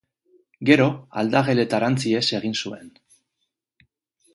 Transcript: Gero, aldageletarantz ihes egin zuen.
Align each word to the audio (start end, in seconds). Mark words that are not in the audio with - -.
Gero, 0.69 0.87
aldageletarantz 1.23 2.01
ihes 2.13 2.25
egin 2.41 2.59
zuen. 2.65 2.91